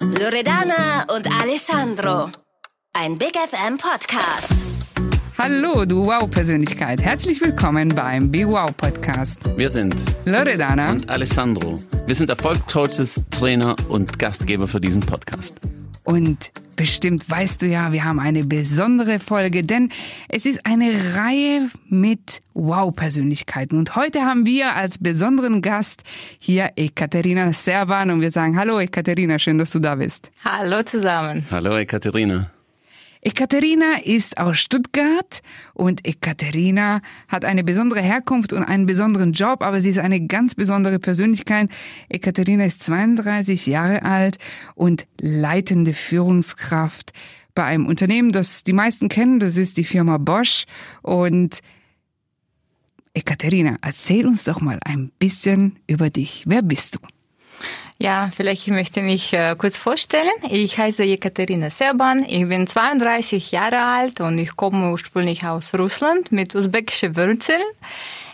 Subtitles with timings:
[0.00, 2.30] Loredana und Alessandro.
[2.94, 4.54] Ein Big FM Podcast.
[5.38, 7.02] Hallo, du Wow-Persönlichkeit.
[7.02, 9.40] Herzlich willkommen beim Be Wow Podcast.
[9.58, 11.82] Wir sind Loredana und Alessandro.
[12.06, 15.60] Wir sind Erfolgscoaches, Trainer und Gastgeber für diesen Podcast.
[16.04, 19.90] Und bestimmt weißt du ja, wir haben eine besondere Folge, denn
[20.28, 23.78] es ist eine Reihe mit Wow-Persönlichkeiten.
[23.78, 26.02] Und heute haben wir als besonderen Gast
[26.38, 30.30] hier Ekaterina Serban und wir sagen Hallo Ekaterina, schön, dass du da bist.
[30.44, 31.44] Hallo zusammen.
[31.50, 32.50] Hallo Ekaterina.
[33.26, 35.42] Ekaterina ist aus Stuttgart
[35.74, 40.54] und Ekaterina hat eine besondere Herkunft und einen besonderen Job, aber sie ist eine ganz
[40.54, 41.68] besondere Persönlichkeit.
[42.08, 44.38] Ekaterina ist 32 Jahre alt
[44.76, 47.10] und leitende Führungskraft
[47.56, 50.64] bei einem Unternehmen, das die meisten kennen, das ist die Firma Bosch
[51.02, 51.58] und
[53.12, 56.44] Ekaterina, erzähl uns doch mal ein bisschen über dich.
[56.46, 57.15] Wer bist du?
[57.98, 60.28] Ja, vielleicht möchte ich mich äh, kurz vorstellen.
[60.50, 66.30] Ich heiße Jekaterina Serban, ich bin 32 Jahre alt und ich komme ursprünglich aus Russland
[66.30, 67.62] mit usbekischen Wurzeln.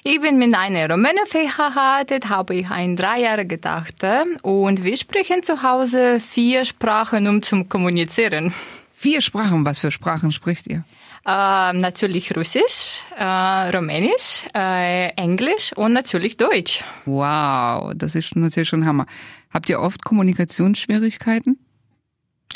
[0.03, 5.63] Ich bin mit einer Rumänin verheiratet, habe ich eine dreijährige Tochter und wir sprechen zu
[5.63, 8.53] Hause vier Sprachen, um zu kommunizieren.
[8.93, 10.83] Vier Sprachen, was für Sprachen spricht ihr?
[11.25, 16.83] Äh, natürlich Russisch, äh, Rumänisch, äh, Englisch und natürlich Deutsch.
[17.05, 19.07] Wow, das ist natürlich schon Hammer.
[19.53, 21.59] Habt ihr oft Kommunikationsschwierigkeiten?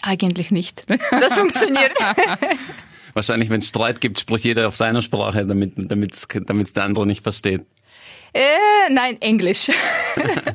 [0.02, 0.84] Eigentlich nicht.
[1.10, 1.92] Das funktioniert.
[3.14, 7.06] Wahrscheinlich, wenn es Streit gibt, spricht jeder auf seiner Sprache, damit damit damit der andere
[7.06, 7.64] nicht versteht.
[8.36, 9.70] Äh, nein, Englisch.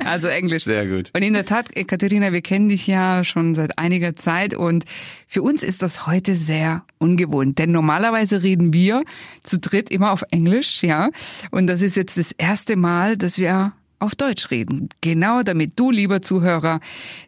[0.04, 0.64] Also Englisch.
[0.64, 1.12] Sehr gut.
[1.16, 4.84] Und in der Tat, Katharina, wir kennen dich ja schon seit einiger Zeit und
[5.28, 9.04] für uns ist das heute sehr ungewohnt, denn normalerweise reden wir
[9.44, 11.12] zu dritt immer auf Englisch, ja.
[11.52, 14.90] Und das ist jetzt das erste Mal, dass wir auf Deutsch reden.
[15.02, 16.80] Genau damit du, lieber Zuhörer,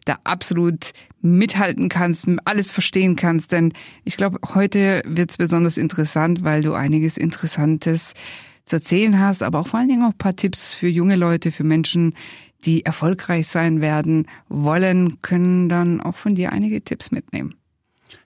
[0.04, 0.90] da absolut
[1.22, 3.52] mithalten kannst, alles verstehen kannst.
[3.52, 3.72] Denn
[4.04, 8.14] ich glaube, heute wird's besonders interessant, weil du einiges Interessantes
[8.64, 11.52] zu erzählen hast, aber auch vor allen Dingen auch ein paar Tipps für junge Leute,
[11.52, 12.14] für Menschen,
[12.64, 17.54] die erfolgreich sein werden, wollen, können dann auch von dir einige Tipps mitnehmen.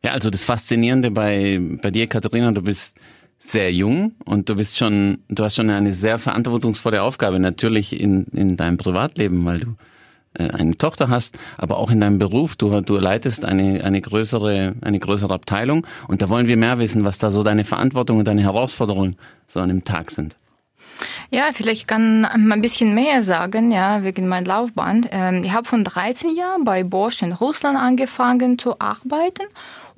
[0.05, 3.01] Ja, also das Faszinierende bei, bei dir, Katharina, du bist
[3.39, 8.25] sehr jung und du bist schon, du hast schon eine sehr verantwortungsvolle Aufgabe, natürlich in,
[8.27, 9.77] in deinem Privatleben, weil du
[10.35, 12.57] äh, eine Tochter hast, aber auch in deinem Beruf.
[12.57, 17.05] Du, du leitest eine, eine, größere, eine größere Abteilung und da wollen wir mehr wissen,
[17.05, 19.17] was da so deine Verantwortung und deine Herausforderungen
[19.47, 20.37] so an dem Tag sind.
[21.31, 25.07] Ja, vielleicht kann man ein bisschen mehr sagen, ja, wegen meiner Laufbahn.
[25.11, 29.45] Ähm, ich habe von 13 Jahren bei Bosch in Russland angefangen zu arbeiten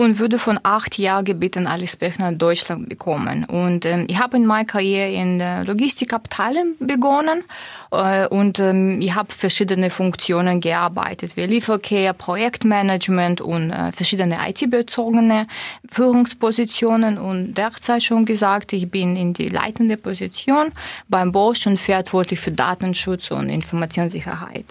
[0.01, 3.45] und würde von acht Jahren gebeten, Alex Bechner Deutschland bekommen.
[3.45, 7.45] Und ähm, ich habe in meiner Karriere in der Logistikabteilung begonnen
[7.91, 15.47] äh, und ähm, ich habe verschiedene Funktionen gearbeitet, wie Lieferkehr, Projektmanagement und äh, verschiedene IT-bezogene
[15.93, 20.73] Führungspositionen und derzeit schon gesagt, ich bin in die leitende Position
[21.09, 24.65] beim Bosch und verantwortlich für Datenschutz und Informationssicherheit.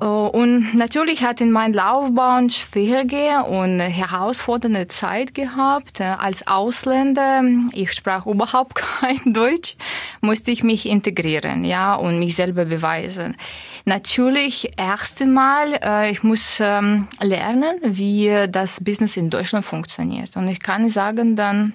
[0.00, 0.32] Wow.
[0.34, 6.00] Äh, und natürlich hat in meiner Laufbahn schwierige und herausfordernde Zeit gehabt.
[6.00, 7.42] Äh, als Ausländer,
[7.72, 9.76] ich sprach überhaupt kein Deutsch,
[10.20, 13.36] musste ich mich integrieren, ja, und mich selber beweisen.
[13.84, 20.36] Natürlich, erste Mal, äh, ich muss ähm, lernen, wie das Business in Deutschland funktioniert.
[20.36, 21.74] Und ich kann sagen dann,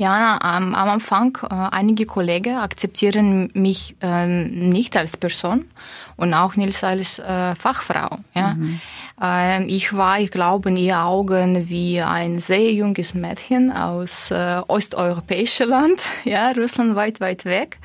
[0.00, 5.66] ja, am, am Anfang, äh, einige Kollegen akzeptieren mich äh, nicht als Person
[6.16, 8.18] und auch nicht als äh, Fachfrau.
[8.34, 8.54] Ja.
[8.54, 8.80] Mhm.
[9.22, 14.60] Ähm, ich war, ich glaube, in ihren Augen wie ein sehr junges Mädchen aus äh,
[14.66, 17.78] osteuropäischem Land, ja, Russland weit, weit weg.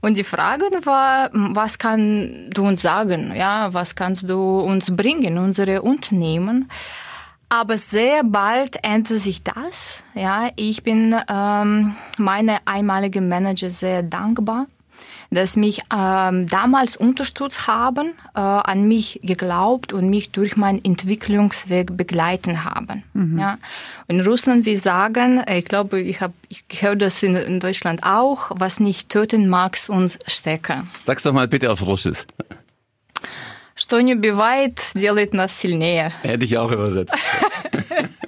[0.00, 3.32] Und die Frage war, was kann du uns sagen?
[3.36, 6.68] Ja, was kannst du uns bringen, unsere Unternehmen?
[7.48, 10.02] Aber sehr bald ändert sich das.
[10.14, 14.66] Ja, ich bin ähm, meine einmalige Manager sehr dankbar,
[15.31, 21.95] dass mich ähm, damals unterstützt haben, äh, an mich geglaubt und mich durch meinen Entwicklungsweg
[21.97, 23.03] begleiten haben.
[23.13, 23.39] Mhm.
[23.39, 23.57] Ja.
[24.07, 28.51] In Russland wir sagen, ich glaube, ich habe, ich höre das in, in Deutschland auch,
[28.55, 30.89] was nicht töten magst, uns stecken.
[31.03, 32.25] Sag's doch mal bitte auf Russisch.
[33.75, 36.11] Что не убивает, делает нас сильнее.
[36.23, 37.15] Hätte ich auch übersetzt.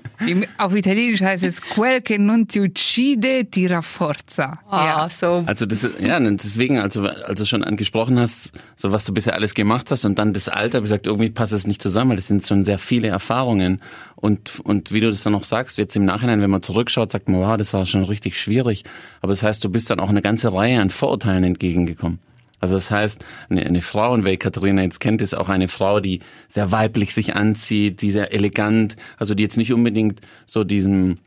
[0.58, 4.58] Auf Italienisch heißt es quel che non ti uccide tira forza.
[4.68, 5.08] Ah, ja.
[5.08, 5.44] so.
[5.46, 9.54] Also das ja, deswegen, also als du schon angesprochen hast, so was du bisher alles
[9.54, 12.28] gemacht hast und dann das Alter, wie gesagt, irgendwie passt es nicht zusammen, weil das
[12.28, 13.80] sind schon sehr viele Erfahrungen
[14.16, 17.28] und und wie du das dann noch sagst, jetzt im Nachhinein, wenn man zurückschaut, sagt
[17.28, 18.84] man, wow, das war schon richtig schwierig,
[19.20, 22.18] aber das heißt, du bist dann auch eine ganze Reihe an Vorurteilen entgegengekommen.
[22.64, 26.00] Also das heißt, eine, eine Frau, und wer Katharina jetzt kennt, ist auch eine Frau,
[26.00, 31.18] die sehr weiblich sich anzieht, die sehr elegant, also die jetzt nicht unbedingt so diesem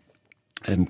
[0.66, 0.88] ähm,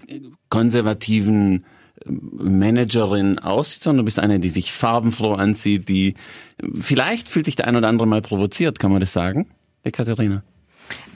[0.48, 1.66] konservativen
[2.06, 6.16] ähm, Managerin aussieht, sondern du bist eine, die sich farbenfroh anzieht, die
[6.74, 9.48] vielleicht fühlt sich der ein oder andere mal provoziert, kann man das sagen,
[9.92, 10.44] Katharina?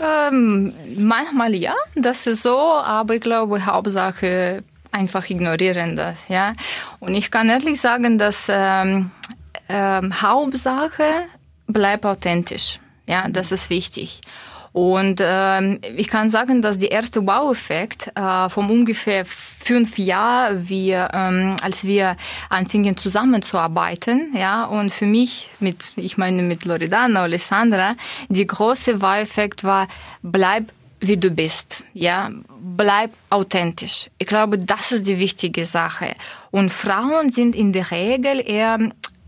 [0.02, 6.52] Ähm, manchmal ja, das ist so, aber ich glaube, Hauptsache einfach ignorieren das, ja.
[7.02, 9.10] Und ich kann ehrlich sagen, dass ähm,
[9.68, 11.04] ähm, Hauptsache
[11.66, 14.22] bleibt authentisch, ja, das ist wichtig.
[14.72, 20.92] Und ähm, ich kann sagen, dass der erste Wow-Effekt äh, von ungefähr fünf Jahren, wie,
[20.92, 22.16] ähm, als wir
[22.50, 27.96] anfingen zusammenzuarbeiten, ja, und für mich mit, ich meine mit Loredana, Alessandra,
[28.30, 29.88] die große Wow-Effekt war,
[30.22, 30.72] bleib
[31.02, 32.30] wie du bist, ja,
[32.78, 34.10] bleib authentisch.
[34.20, 36.16] Ich glaube, das ist die wichtige Sache.
[36.52, 38.78] Und Frauen sind in der Regel eher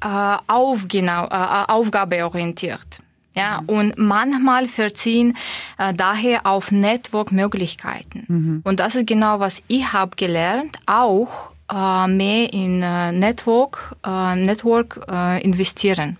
[0.02, 3.00] äh, aufgenau, äh, aufgabeorientiert.
[3.36, 3.70] Ja, mhm.
[3.70, 5.36] und manchmal verziehen
[5.80, 8.26] äh, daher auf Network-Möglichkeiten.
[8.28, 8.62] Mhm.
[8.64, 14.36] Und das ist genau, was ich habe gelernt, auch äh, mehr in äh, Network, äh,
[14.36, 16.18] Network äh, investieren.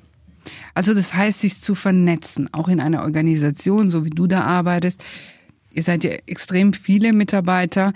[0.74, 5.04] Also das heißt, sich zu vernetzen, auch in einer Organisation, so wie du da arbeitest.
[5.74, 7.94] Ihr seid ja extrem viele Mitarbeiter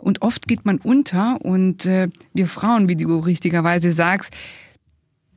[0.00, 4.34] und oft geht man unter und äh, wir Frauen, wie du richtigerweise sagst,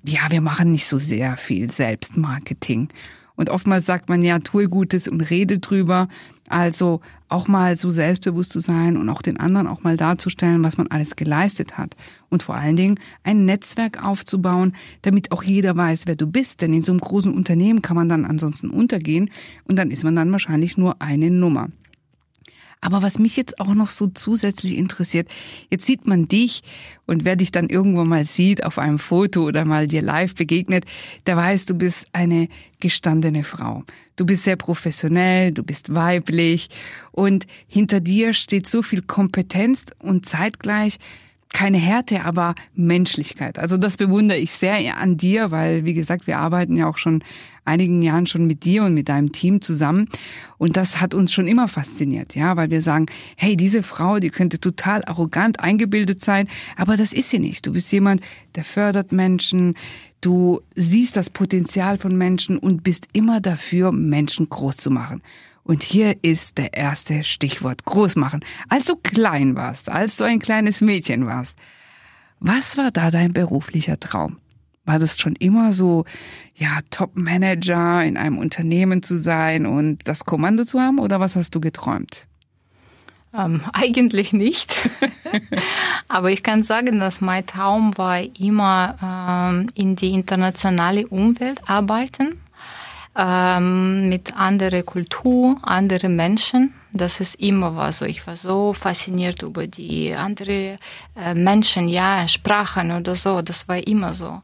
[0.05, 2.89] ja, wir machen nicht so sehr viel Selbstmarketing.
[3.35, 6.07] Und oftmals sagt man ja, tue Gutes und rede drüber.
[6.49, 10.77] Also auch mal so selbstbewusst zu sein und auch den anderen auch mal darzustellen, was
[10.77, 11.95] man alles geleistet hat.
[12.29, 16.61] Und vor allen Dingen ein Netzwerk aufzubauen, damit auch jeder weiß, wer du bist.
[16.61, 19.31] Denn in so einem großen Unternehmen kann man dann ansonsten untergehen
[19.63, 21.69] und dann ist man dann wahrscheinlich nur eine Nummer.
[22.83, 25.29] Aber was mich jetzt auch noch so zusätzlich interessiert,
[25.71, 26.63] jetzt sieht man dich
[27.05, 30.83] und wer dich dann irgendwo mal sieht auf einem Foto oder mal dir live begegnet,
[31.25, 32.49] der weiß, du bist eine
[32.81, 33.85] gestandene Frau.
[34.17, 36.69] Du bist sehr professionell, du bist weiblich
[37.13, 40.97] und hinter dir steht so viel Kompetenz und zeitgleich
[41.53, 43.57] keine Härte, aber Menschlichkeit.
[43.57, 47.23] Also das bewundere ich sehr an dir, weil, wie gesagt, wir arbeiten ja auch schon
[47.65, 50.09] einigen Jahren schon mit dir und mit deinem Team zusammen.
[50.57, 53.05] Und das hat uns schon immer fasziniert, ja, weil wir sagen,
[53.37, 57.65] hey, diese Frau, die könnte total arrogant eingebildet sein, aber das ist sie nicht.
[57.65, 58.21] Du bist jemand,
[58.55, 59.75] der fördert Menschen,
[60.21, 65.21] du siehst das Potenzial von Menschen und bist immer dafür, Menschen groß zu machen.
[65.63, 68.43] Und hier ist der erste Stichwort groß machen.
[68.67, 71.57] Als du klein warst, als du ein kleines Mädchen warst,
[72.39, 74.37] was war da dein beruflicher Traum?
[74.83, 76.03] War das schon immer so,
[76.55, 81.55] ja, Top-Manager in einem Unternehmen zu sein und das Kommando zu haben oder was hast
[81.55, 82.27] du geträumt?
[83.33, 84.89] Ähm, eigentlich nicht.
[86.09, 92.42] Aber ich kann sagen, dass mein Traum war immer ähm, in die internationale Umwelt arbeiten
[93.15, 96.73] ähm, mit anderer Kultur, andere Menschen.
[96.91, 98.05] Das ist immer war so.
[98.05, 100.77] Ich war so fasziniert über die andere
[101.15, 103.41] äh, Menschen, ja, Sprachen oder so.
[103.41, 104.41] Das war immer so.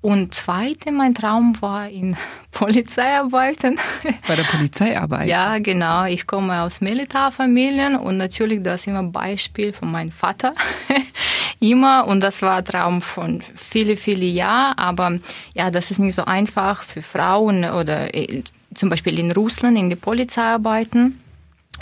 [0.00, 2.16] Und zweite, mein Traum war in
[2.52, 3.78] Polizei arbeiten.
[4.28, 5.28] Bei der Polizei arbeiten?
[5.28, 6.04] Ja, genau.
[6.04, 10.54] Ich komme aus Militärfamilien und natürlich das ist immer Beispiel von meinem Vater.
[11.60, 14.78] immer und das war ein Traum von viele, viele Jahren.
[14.78, 15.18] Aber
[15.54, 18.42] ja, das ist nicht so einfach für Frauen oder äh,
[18.74, 21.20] zum Beispiel in Russland in der Polizei arbeiten.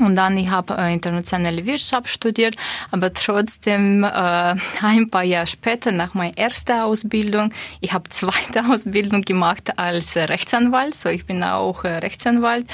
[0.00, 2.56] Und dann, ich habe äh, internationale Wirtschaft studiert,
[2.90, 4.08] aber trotzdem äh,
[4.82, 10.94] ein paar Jahre später, nach meiner ersten Ausbildung, ich habe zweite Ausbildung gemacht als Rechtsanwalt,
[10.94, 12.66] so ich bin auch äh, Rechtsanwalt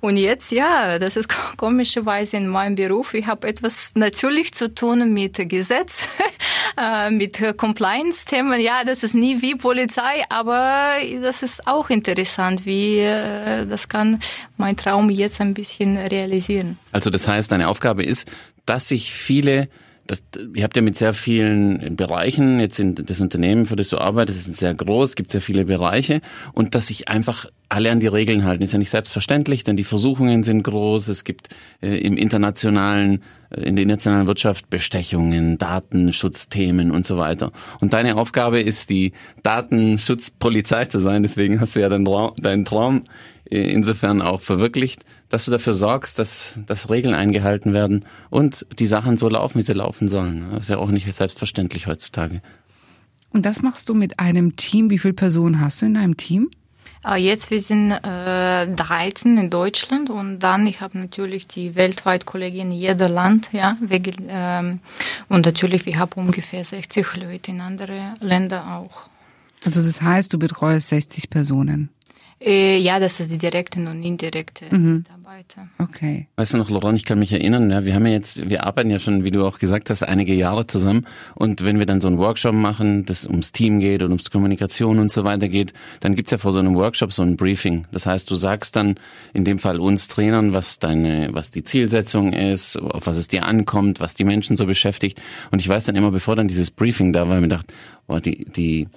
[0.00, 3.14] und jetzt, ja, das ist komischerweise in meinem Beruf.
[3.14, 6.02] Ich habe etwas natürlich zu tun mit Gesetz,
[6.80, 8.60] äh, mit Compliance-Themen.
[8.60, 14.20] Ja, das ist nie wie Polizei, aber das ist auch interessant, wie äh, das kann
[14.56, 16.78] mein Traum jetzt ein bisschen realisieren.
[16.92, 18.30] Also das heißt, deine Aufgabe ist,
[18.66, 19.68] dass sich viele
[20.06, 20.22] das,
[20.54, 24.48] ihr habt ja mit sehr vielen Bereichen, jetzt in das Unternehmen, für das du arbeitest,
[24.48, 26.20] ist sehr groß, gibt sehr viele Bereiche.
[26.52, 29.84] Und dass sich einfach alle an die Regeln halten, ist ja nicht selbstverständlich, denn die
[29.84, 31.48] Versuchungen sind groß, es gibt
[31.82, 37.50] äh, im internationalen, äh, in der internationalen Wirtschaft Bestechungen, Datenschutzthemen und so weiter.
[37.80, 42.64] Und deine Aufgabe ist, die Datenschutzpolizei zu sein, deswegen hast du ja deinen Traum, deinen
[42.64, 43.02] Traum
[43.50, 49.18] insofern auch verwirklicht, dass du dafür sorgst, dass, dass Regeln eingehalten werden und die Sachen
[49.18, 50.50] so laufen, wie sie laufen sollen.
[50.52, 52.42] Das ist ja auch nicht selbstverständlich heutzutage.
[53.30, 54.90] Und das machst du mit einem Team.
[54.90, 56.50] Wie viele Personen hast du in deinem Team?
[57.02, 62.26] Ah, jetzt wir sind äh, 13 in Deutschland und dann ich habe natürlich die weltweit
[62.26, 64.80] Kollegin in jedem Land, ja, wegen, ähm,
[65.28, 69.08] und natürlich wir haben ungefähr 60 Leute in andere Länder auch.
[69.64, 71.90] Also das heißt, du betreust 60 Personen.
[72.38, 74.96] Äh, ja, das ist die direkten und indirekte mhm.
[74.98, 75.68] Mitarbeiter.
[75.78, 76.28] Okay.
[76.36, 78.90] Weißt du noch, Laurent, ich kann mich erinnern, ja, wir haben ja jetzt, wir arbeiten
[78.90, 81.06] ja schon, wie du auch gesagt hast, einige Jahre zusammen.
[81.34, 84.98] Und wenn wir dann so einen Workshop machen, das ums Team geht und ums Kommunikation
[84.98, 87.86] und so weiter geht, dann gibt's ja vor so einem Workshop so ein Briefing.
[87.90, 88.96] Das heißt, du sagst dann
[89.32, 93.46] in dem Fall uns Trainern, was deine, was die Zielsetzung ist, auf was es dir
[93.46, 95.22] ankommt, was die Menschen so beschäftigt.
[95.52, 97.72] Und ich weiß dann immer, bevor dann dieses Briefing da war, mir gedacht,
[98.08, 98.88] oh, die, die,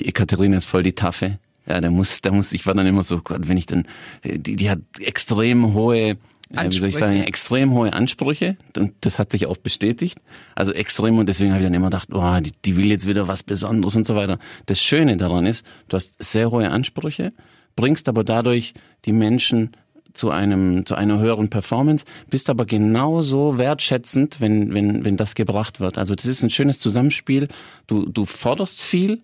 [0.00, 3.04] die Ekaterina ist voll die Taffe ja, da muss, da muss, ich war dann immer
[3.04, 3.86] so, Gott, wenn ich dann,
[4.24, 6.16] die, die hat extrem hohe,
[6.50, 10.18] äh, wie soll ich sagen, extrem hohe Ansprüche und das hat sich auch bestätigt.
[10.54, 13.28] Also extrem und deswegen habe ich dann immer gedacht, oh, die, die will jetzt wieder
[13.28, 14.38] was Besonderes und so weiter.
[14.66, 17.30] Das Schöne daran ist, du hast sehr hohe Ansprüche,
[17.76, 19.70] bringst aber dadurch die Menschen
[20.14, 25.80] zu einem zu einer höheren Performance, bist aber genauso wertschätzend, wenn wenn wenn das gebracht
[25.80, 25.96] wird.
[25.96, 27.48] Also das ist ein schönes Zusammenspiel.
[27.86, 29.22] Du du forderst viel,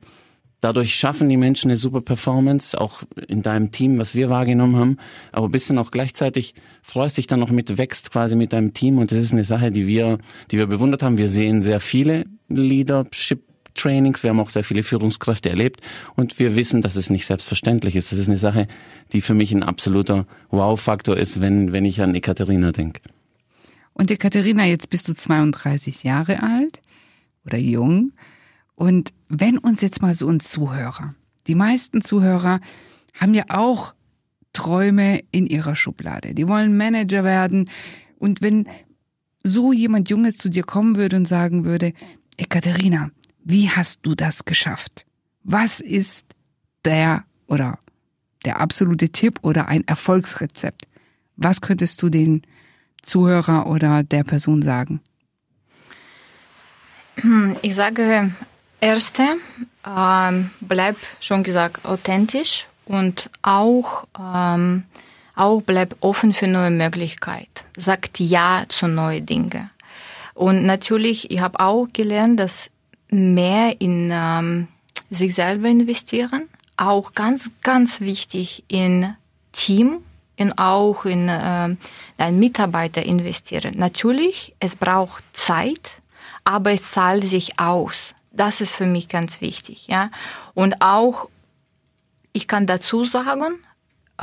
[0.60, 4.96] Dadurch schaffen die Menschen eine super Performance, auch in deinem Team, was wir wahrgenommen haben.
[5.30, 8.98] Aber bist dann auch gleichzeitig, freust dich dann noch mit, wächst quasi mit deinem Team.
[8.98, 10.18] Und das ist eine Sache, die wir,
[10.50, 11.16] die wir bewundert haben.
[11.16, 13.42] Wir sehen sehr viele Leadership
[13.74, 15.80] Trainings, wir haben auch sehr viele Führungskräfte erlebt
[16.16, 18.12] und wir wissen, dass es nicht selbstverständlich ist.
[18.12, 18.66] Das ist eine Sache,
[19.12, 23.00] die für mich ein absoluter Wow-Faktor ist, wenn, wenn ich an Ekaterina denke.
[23.94, 26.80] Und Ekaterina, jetzt bist du 32 Jahre alt
[27.46, 28.12] oder jung.
[28.78, 31.16] Und wenn uns jetzt mal so ein Zuhörer,
[31.48, 32.60] die meisten Zuhörer
[33.12, 33.92] haben ja auch
[34.52, 36.32] Träume in ihrer Schublade.
[36.32, 37.68] Die wollen Manager werden.
[38.18, 38.68] Und wenn
[39.42, 41.92] so jemand Junges zu dir kommen würde und sagen würde,
[42.36, 43.10] Ekaterina,
[43.42, 45.06] wie hast du das geschafft?
[45.42, 46.26] Was ist
[46.84, 47.80] der oder
[48.44, 50.86] der absolute Tipp oder ein Erfolgsrezept?
[51.34, 52.42] Was könntest du den
[53.02, 55.00] Zuhörer oder der Person sagen?
[57.62, 58.30] Ich sage,
[58.80, 59.24] Erste,
[59.84, 64.84] ähm, bleib schon gesagt authentisch und auch, ähm,
[65.34, 67.48] auch bleib offen für neue Möglichkeiten.
[67.76, 69.70] Sagt Ja zu neuen Dingen.
[70.34, 72.70] Und natürlich, ich habe auch gelernt, dass
[73.10, 74.68] mehr in ähm,
[75.10, 79.14] sich selber investieren, auch ganz, ganz wichtig in
[79.52, 79.98] Team,
[80.36, 81.74] in auch in äh,
[82.18, 83.74] einen Mitarbeiter investieren.
[83.76, 85.90] Natürlich, es braucht Zeit,
[86.44, 88.14] aber es zahlt sich aus.
[88.38, 90.10] Das ist für mich ganz wichtig, ja.
[90.54, 91.28] Und auch,
[92.32, 93.58] ich kann dazu sagen,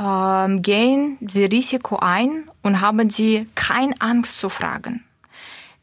[0.00, 5.04] ähm, gehen Sie Risiko ein und haben Sie keine Angst zu fragen.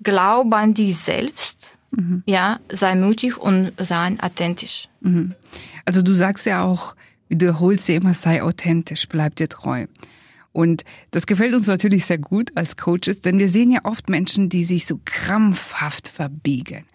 [0.02, 2.24] Glaube an dich selbst, mhm.
[2.26, 4.90] ja, sei mutig und sei authentisch.
[5.02, 5.36] Mhm.
[5.86, 6.96] Also du sagst ja auch,
[7.30, 9.86] wiederholst ja immer, sei authentisch, bleib dir treu.
[10.54, 14.50] Und das gefällt uns natürlich sehr gut als Coaches, denn wir sehen ja oft Menschen,
[14.50, 16.86] die sich so krampfhaft verbiegen.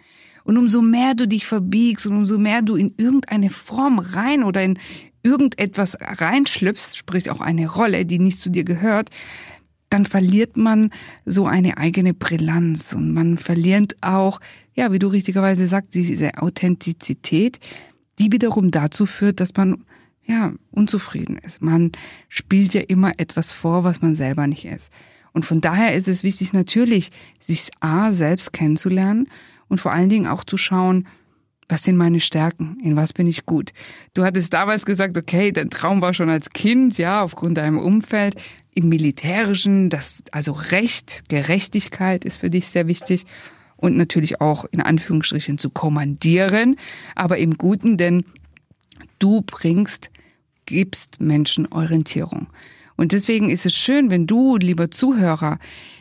[0.48, 4.62] Und umso mehr du dich verbiegst und umso mehr du in irgendeine Form rein oder
[4.62, 4.78] in
[5.22, 9.10] irgendetwas reinschlüpfst, sprich auch eine Rolle, die nicht zu dir gehört,
[9.90, 10.88] dann verliert man
[11.26, 14.40] so eine eigene Brillanz und man verliert auch,
[14.74, 17.60] ja, wie du richtigerweise sagst, diese Authentizität,
[18.18, 19.84] die wiederum dazu führt, dass man
[20.24, 21.60] ja unzufrieden ist.
[21.60, 21.92] Man
[22.30, 24.90] spielt ja immer etwas vor, was man selber nicht ist.
[25.34, 29.28] Und von daher ist es wichtig, natürlich, sich A selbst kennenzulernen
[29.68, 31.06] und vor allen Dingen auch zu schauen,
[31.68, 32.78] was sind meine Stärken?
[32.82, 33.72] In was bin ich gut?
[34.14, 38.36] Du hattest damals gesagt, okay, dein Traum war schon als Kind, ja, aufgrund deinem Umfeld.
[38.74, 43.26] Im Militärischen, das, also Recht, Gerechtigkeit ist für dich sehr wichtig.
[43.76, 46.76] Und natürlich auch in Anführungsstrichen zu kommandieren,
[47.14, 48.24] aber im Guten, denn
[49.18, 50.10] du bringst,
[50.66, 52.48] gibst Menschen Orientierung.
[52.96, 55.58] Und deswegen ist es schön, wenn du, lieber Zuhörer,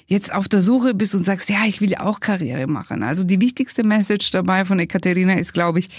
[0.08, 3.04] jetzt auf der Suche bist und sagst, ja, ich will auch Karriere machen.
[3.04, 5.90] Also die wichtigste Message dabei von Ekaterina ist, glaube ich,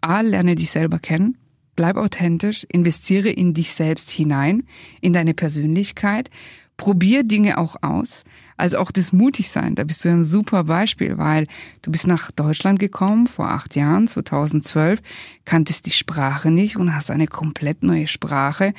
[0.00, 1.36] A, lerne dich selber kennen,
[1.74, 4.62] bleib authentisch, investiere in dich selbst hinein,
[5.00, 6.30] in deine Persönlichkeit,
[6.76, 8.22] probier Dinge auch aus.
[8.56, 11.48] Also auch das Mutigsein, da bist du ein super Beispiel, weil
[11.82, 15.00] du bist nach Deutschland gekommen vor acht Jahren, 2012,
[15.44, 18.72] kanntest die Sprache nicht und hast eine komplett neue Sprache,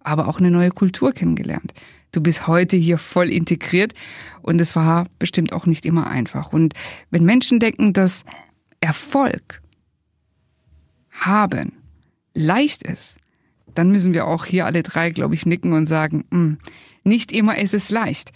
[0.00, 1.74] aber auch eine neue Kultur kennengelernt.
[2.12, 3.94] Du bist heute hier voll integriert
[4.42, 6.52] und es war bestimmt auch nicht immer einfach.
[6.52, 6.74] Und
[7.10, 8.24] wenn Menschen denken, dass
[8.80, 9.62] Erfolg
[11.10, 11.72] haben
[12.34, 13.16] leicht ist,
[13.74, 16.58] dann müssen wir auch hier alle drei, glaube ich, nicken und sagen, mh, hm,
[17.04, 18.30] nicht immer ist es leicht.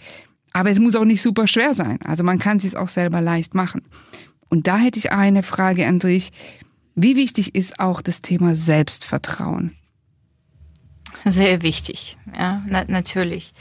[0.53, 1.99] Aber es muss auch nicht super schwer sein.
[2.03, 3.83] Also man kann es auch selber leicht machen.
[4.49, 6.31] Und da hätte ich eine Frage an dich.
[6.95, 9.75] Wie wichtig ist auch das Thema Selbstvertrauen?
[11.25, 13.53] Sehr wichtig, ja, na, natürlich.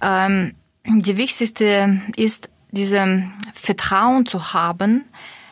[0.00, 5.04] Ähm, die wichtigste ist, diese Vertrauen zu haben,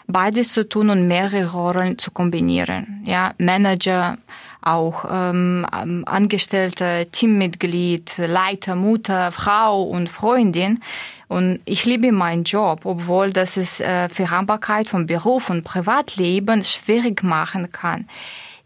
[0.06, 3.02] beides zu tun und mehrere Rollen zu kombinieren.
[3.04, 4.18] Ja, Manager,
[4.62, 10.80] auch ähm, Angestellte, Teammitglied, Leiter, Mutter, Frau und Freundin.
[11.28, 17.22] Und ich liebe meinen Job, obwohl das es äh, Vereinbarkeit von Beruf und Privatleben schwierig
[17.22, 18.08] machen kann.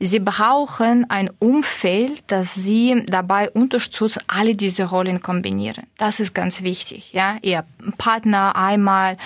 [0.01, 5.85] Sie brauchen ein Umfeld, das sie dabei unterstützt, alle diese Rollen kombinieren.
[5.99, 7.13] Das ist ganz wichtig.
[7.13, 7.65] Ja, ihr
[7.97, 9.17] Partner einmal,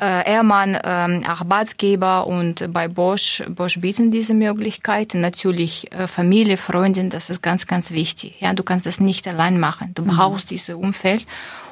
[0.00, 5.14] äh, Ehemann, ähm, Arbeitsgeber und bei Bosch, Bosch bieten diese Möglichkeit.
[5.14, 8.40] Natürlich äh, Familie, Freundin, das ist ganz, ganz wichtig.
[8.40, 9.92] Ja, du kannst das nicht allein machen.
[9.94, 10.08] Du mhm.
[10.08, 10.48] brauchst mhm.
[10.48, 11.26] dieses Umfeld.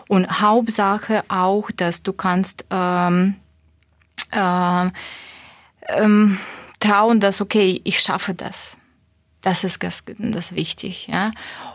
[0.07, 3.37] Und Hauptsache auch, dass du kannst ähm,
[4.31, 4.91] äh,
[5.89, 6.39] ähm,
[6.85, 8.77] trauen, dass, okay, ich schaffe das.
[9.45, 11.31] Das ist das, das wichtig, ja.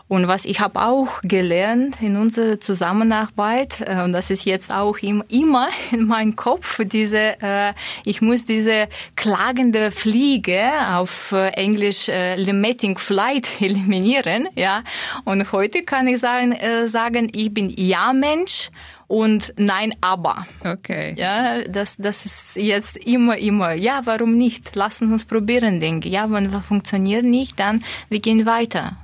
[0.08, 4.98] Und was ich habe auch gelernt in unserer Zusammenarbeit äh, und das ist jetzt auch
[4.98, 7.72] immer in meinem Kopf diese, äh,
[8.04, 14.82] ich muss diese klagende Fliege auf äh, Englisch limiting flight eliminieren, ja.
[15.24, 18.70] Und heute kann ich sagen, sagen, ich bin Ja Mensch
[19.10, 20.46] und nein, aber.
[20.64, 21.16] Okay.
[21.18, 24.76] Ja, das, das ist jetzt immer, immer, ja, warum nicht?
[24.76, 26.14] Lassen uns probieren, denke ich.
[26.14, 28.98] Ja, wenn was funktioniert nicht, dann wir gehen weiter.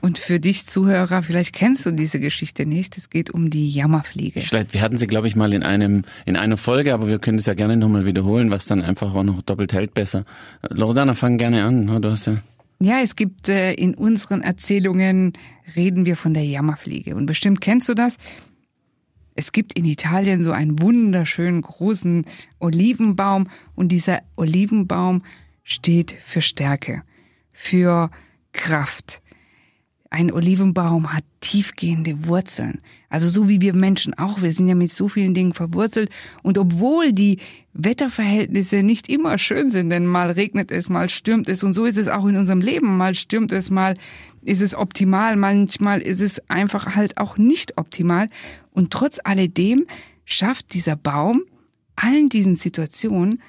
[0.00, 2.96] Und für dich Zuhörer, vielleicht kennst du diese Geschichte nicht.
[2.96, 4.40] Es geht um die Jammerfliege.
[4.40, 7.36] Vielleicht, wir hatten sie, glaube ich, mal in einem, in einer Folge, aber wir können
[7.36, 10.24] es ja gerne nochmal wiederholen, was dann einfach auch noch doppelt hält besser.
[10.70, 12.00] Loredana, fang gerne an.
[12.00, 12.38] Du hast ja
[12.78, 15.32] ja, es gibt äh, in unseren Erzählungen
[15.76, 18.18] reden wir von der Jammerfliege und bestimmt kennst du das.
[19.36, 22.24] Es gibt in Italien so einen wunderschönen großen
[22.58, 25.22] Olivenbaum und dieser Olivenbaum
[25.62, 27.02] steht für Stärke,
[27.52, 28.10] für
[28.52, 29.20] Kraft.
[30.08, 32.80] Ein Olivenbaum hat tiefgehende Wurzeln.
[33.10, 34.40] Also so wie wir Menschen auch.
[34.40, 36.10] Wir sind ja mit so vielen Dingen verwurzelt.
[36.42, 37.38] Und obwohl die
[37.74, 41.62] Wetterverhältnisse nicht immer schön sind, denn mal regnet es, mal stürmt es.
[41.62, 42.96] Und so ist es auch in unserem Leben.
[42.96, 43.96] Mal stürmt es, mal
[44.42, 45.36] ist es optimal.
[45.36, 48.30] Manchmal ist es einfach halt auch nicht optimal.
[48.76, 49.86] Und trotz alledem
[50.26, 51.44] schafft dieser Baum
[51.96, 53.40] allen diesen Situationen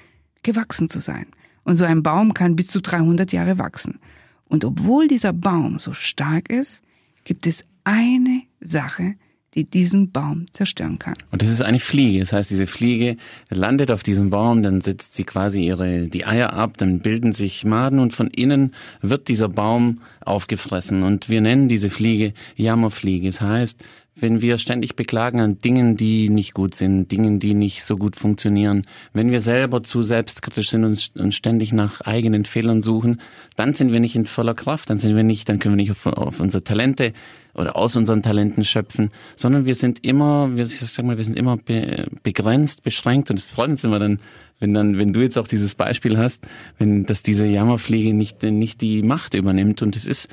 [0.42, 1.26] gewachsen zu sein.
[1.64, 4.00] Und so ein Baum kann bis zu 300 Jahre wachsen.
[4.46, 6.80] Und obwohl dieser Baum so stark ist,
[7.24, 9.16] gibt es eine Sache,
[9.54, 11.14] die diesen Baum zerstören kann.
[11.30, 12.20] Und das ist eine Fliege.
[12.20, 13.18] Das heißt, diese Fliege
[13.50, 17.66] landet auf diesem Baum, dann setzt sie quasi ihre, die Eier ab, dann bilden sich
[17.66, 21.02] Maden und von innen wird dieser Baum aufgefressen.
[21.02, 23.26] Und wir nennen diese Fliege Jammerfliege.
[23.26, 23.82] Das heißt,
[24.20, 28.16] wenn wir ständig beklagen an Dingen, die nicht gut sind, Dingen, die nicht so gut
[28.16, 33.20] funktionieren, wenn wir selber zu selbstkritisch sind und, ständig nach eigenen Fehlern suchen,
[33.56, 35.90] dann sind wir nicht in voller Kraft, dann sind wir nicht, dann können wir nicht
[35.90, 37.12] auf, auf unsere Talente
[37.54, 41.56] oder aus unseren Talenten schöpfen, sondern wir sind immer, wir, sag mal, wir sind immer
[41.56, 44.20] be, begrenzt, beschränkt und es freut uns immer dann,
[44.60, 46.46] wenn dann, wenn du jetzt auch dieses Beispiel hast,
[46.78, 50.28] wenn, dass diese Jammerfliege nicht, nicht die Macht übernimmt und es ist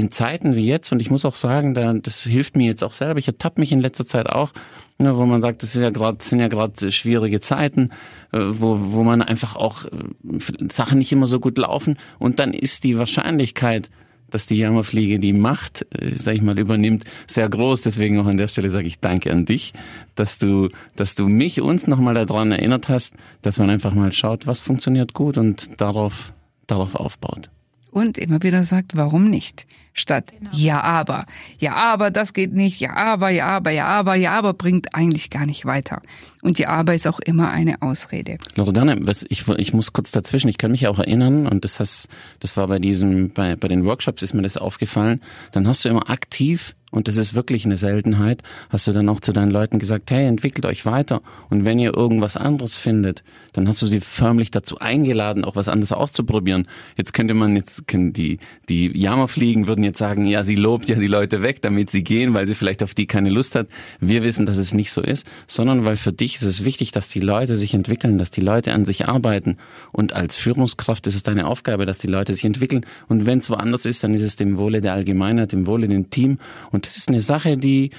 [0.00, 2.94] in Zeiten wie jetzt, und ich muss auch sagen, da, das hilft mir jetzt auch
[2.94, 4.52] selber, ich ertappe mich in letzter Zeit auch,
[4.98, 7.90] ne, wo man sagt, das ist ja grad, sind ja gerade schwierige Zeiten,
[8.32, 12.54] äh, wo, wo man einfach auch äh, Sachen nicht immer so gut laufen und dann
[12.54, 13.90] ist die Wahrscheinlichkeit,
[14.30, 17.82] dass die Jammerfliege die Macht, äh, sag ich mal, übernimmt, sehr groß.
[17.82, 19.74] Deswegen auch an der Stelle sage ich Danke an dich,
[20.14, 24.46] dass du, dass du mich, uns nochmal daran erinnert hast, dass man einfach mal schaut,
[24.46, 26.32] was funktioniert gut und darauf,
[26.66, 27.50] darauf aufbaut
[27.90, 29.66] und immer wieder sagt, warum nicht?
[29.92, 30.50] Statt genau.
[30.52, 31.26] ja aber,
[31.58, 35.30] ja aber, das geht nicht, ja aber, ja aber, ja aber, ja aber bringt eigentlich
[35.30, 36.00] gar nicht weiter.
[36.42, 38.38] Und ja aber ist auch immer eine Ausrede.
[38.54, 42.08] Loredane, was ich, ich muss kurz dazwischen, ich kann mich auch erinnern und das hast,
[42.38, 45.20] das war bei diesem, bei, bei den Workshops ist mir das aufgefallen,
[45.52, 49.20] dann hast du immer aktiv und das ist wirklich eine Seltenheit, hast du dann auch
[49.20, 51.22] zu deinen Leuten gesagt, hey, entwickelt euch weiter.
[51.48, 53.22] Und wenn ihr irgendwas anderes findet,
[53.52, 56.66] dann hast du sie förmlich dazu eingeladen, auch was anderes auszuprobieren.
[56.96, 61.06] Jetzt könnte man jetzt, die, die Jammerfliegen würden jetzt sagen, ja, sie lobt ja die
[61.06, 63.68] Leute weg, damit sie gehen, weil sie vielleicht auf die keine Lust hat.
[64.00, 67.08] Wir wissen, dass es nicht so ist, sondern weil für dich ist es wichtig, dass
[67.08, 69.56] die Leute sich entwickeln, dass die Leute an sich arbeiten.
[69.92, 72.84] Und als Führungskraft ist es deine Aufgabe, dass die Leute sich entwickeln.
[73.06, 76.10] Und wenn es woanders ist, dann ist es dem Wohle der Allgemeinheit, dem Wohle dem
[76.10, 76.38] Team.
[76.72, 77.90] Und und das ist eine Sache, die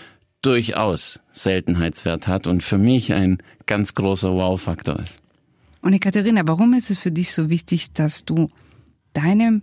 [0.42, 5.22] durchaus Seltenheitswert hat und für mich ein ganz großer Wow-Faktor ist.
[5.84, 8.48] Und Katharina, warum ist es für dich so wichtig, dass du
[9.14, 9.62] deine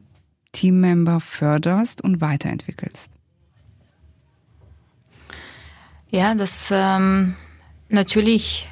[0.53, 3.11] Teammember förderst und weiterentwickelst?
[6.11, 7.35] Ja, das ähm,
[7.89, 8.69] natürlich,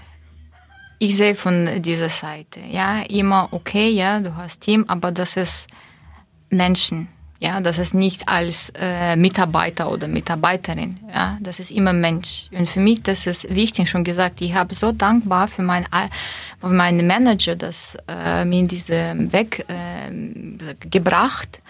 [1.00, 5.66] ich sehe von dieser Seite, ja, immer okay, ja, du hast Team, aber das ist
[6.50, 10.98] Menschen, Ja, das ist nicht als äh, Mitarbeiter oder Mitarbeiterin.
[11.12, 12.48] Ja, das ist immer Mensch.
[12.50, 15.86] Und für mich, das ist wichtig, schon gesagt, ich habe so dankbar für mein,
[16.60, 21.60] für meinen Manager, das äh, mir in diesen Weg äh, gebracht.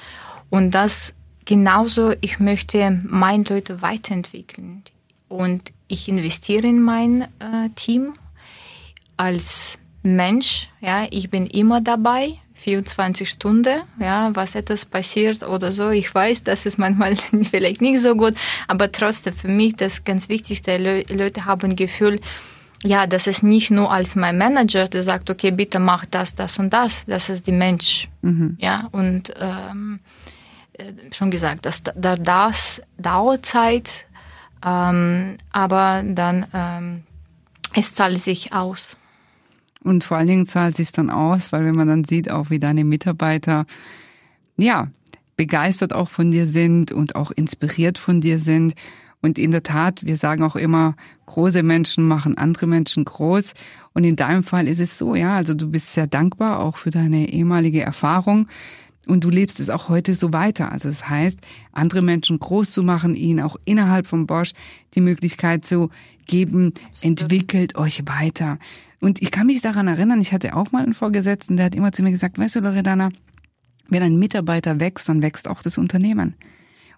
[0.51, 4.85] Und das genauso, ich möchte meine Leute weiterentwickeln.
[5.29, 8.13] Und ich investiere in mein äh, Team
[9.17, 10.69] als Mensch.
[10.81, 15.91] Ja, ich bin immer dabei 24 Stunden, ja, was etwas passiert oder so.
[15.91, 18.35] Ich weiß, das ist manchmal vielleicht nicht so gut,
[18.67, 22.21] aber trotzdem für mich das ganz Wichtigste, Le Leute haben ein Gefühl,
[22.83, 26.59] ja, das ist nicht nur als mein Manager, der sagt, okay, bitte mach das, das
[26.59, 28.57] und das, das ist die Mensch, mhm.
[28.61, 30.01] ja, und ähm,
[30.73, 34.07] äh, schon gesagt, das, das, das dauert Zeit,
[34.67, 37.05] ähm, aber dann ähm,
[37.75, 38.97] es zahlt sich aus.
[39.87, 42.59] Und vor allen Dingen zahlt sich dann aus, weil wenn man dann sieht, auch wie
[42.59, 43.67] deine Mitarbeiter,
[44.57, 44.89] ja,
[45.37, 48.75] begeistert auch von dir sind und auch inspiriert von dir sind.
[49.23, 50.97] Und in der Tat, wir sagen auch immer,
[51.27, 53.55] große Menschen machen andere Menschen groß.
[53.93, 56.91] Und in deinem Fall ist es so, ja, also du bist sehr dankbar auch für
[56.91, 58.49] deine ehemalige Erfahrung.
[59.07, 60.73] Und du lebst es auch heute so weiter.
[60.73, 61.39] Also das heißt,
[61.73, 64.53] andere Menschen groß zu machen, ihnen auch innerhalb von Bosch
[64.95, 65.91] die Möglichkeit zu
[66.27, 68.59] geben, entwickelt euch weiter.
[69.01, 71.93] Und ich kann mich daran erinnern, ich hatte auch mal einen Vorgesetzten, der hat immer
[71.93, 73.11] zu mir gesagt, weißt du, Loredana,
[73.89, 76.35] wenn ein Mitarbeiter wächst, dann wächst auch das Unternehmen.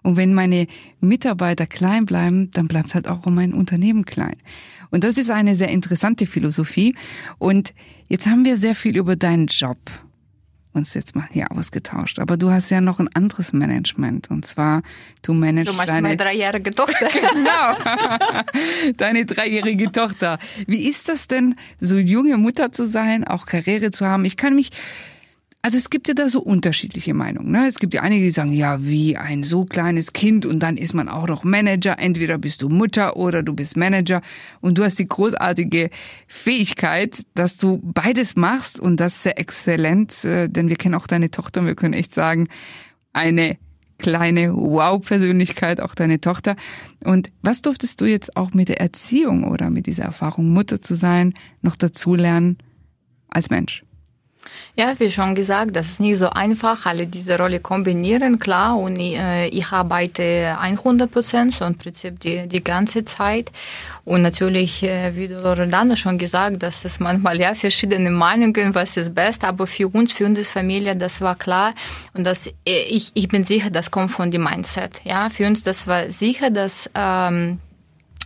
[0.01, 0.65] Und wenn meine
[1.01, 4.37] Mitarbeiter klein bleiben, dann bleibt halt auch mein Unternehmen klein.
[4.89, 6.95] Und das ist eine sehr interessante Philosophie.
[7.37, 7.75] Und
[8.07, 9.77] jetzt haben wir sehr viel über deinen Job
[10.79, 12.19] uns jetzt mal hier ausgetauscht.
[12.19, 14.31] Aber du hast ja noch ein anderes Management.
[14.31, 14.81] Und zwar,
[15.21, 16.01] du managst du machst deine...
[16.01, 17.07] meine dreijährige Tochter.
[17.33, 17.75] genau.
[18.97, 20.39] Deine dreijährige Tochter.
[20.65, 24.25] Wie ist das denn, so junge Mutter zu sein, auch Karriere zu haben?
[24.25, 24.71] Ich kann mich
[25.61, 27.51] also es gibt ja da so unterschiedliche Meinungen.
[27.51, 27.67] Ne?
[27.67, 30.93] Es gibt ja einige, die sagen, ja, wie ein so kleines Kind und dann ist
[30.93, 31.99] man auch noch Manager.
[31.99, 34.21] Entweder bist du Mutter oder du bist Manager
[34.61, 35.89] und du hast die großartige
[36.27, 41.29] Fähigkeit, dass du beides machst und das sehr exzellent, äh, denn wir kennen auch deine
[41.29, 42.47] Tochter und wir können echt sagen,
[43.11, 43.57] eine
[43.97, 46.55] kleine Wow-Persönlichkeit, auch deine Tochter.
[47.03, 50.95] Und was durftest du jetzt auch mit der Erziehung oder mit dieser Erfahrung, Mutter zu
[50.95, 52.59] sein, noch dazulernen
[53.27, 53.83] als Mensch?
[54.75, 58.77] Ja, wie schon gesagt, das ist nicht so einfach, alle diese Rolle kombinieren, klar.
[58.77, 63.51] Und äh, ich arbeite 100 Prozent, so im Prinzip die, die ganze Zeit.
[64.05, 69.13] Und natürlich, äh, wie Loredana schon gesagt, dass es manchmal ja verschiedene Meinungen, was ist
[69.13, 69.43] best.
[69.43, 71.73] Aber für uns, für unsere Familie, das war klar.
[72.13, 75.01] Und das, äh, ich, ich bin sicher, das kommt von dem Mindset.
[75.03, 77.59] Ja, für uns, das war sicher, dass ähm,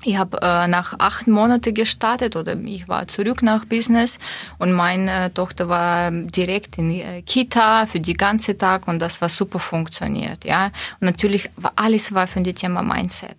[0.04, 4.20] ich habe äh, nach acht Monaten gestartet oder ich war zurück nach Business
[4.60, 9.30] und meine Tochter war direkt in äh, Kita für die ganze Tag und das war
[9.30, 10.66] super funktioniert, ja.
[11.00, 13.38] Und natürlich war alles war von dem Thema Mindset.